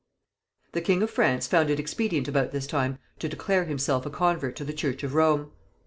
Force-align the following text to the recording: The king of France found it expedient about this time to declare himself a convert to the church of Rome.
The 0.71 0.81
king 0.81 1.03
of 1.03 1.11
France 1.11 1.45
found 1.45 1.69
it 1.69 1.79
expedient 1.79 2.27
about 2.27 2.49
this 2.49 2.65
time 2.65 2.97
to 3.19 3.29
declare 3.29 3.65
himself 3.65 4.03
a 4.03 4.09
convert 4.09 4.55
to 4.55 4.65
the 4.65 4.73
church 4.73 5.03
of 5.03 5.13
Rome. 5.13 5.51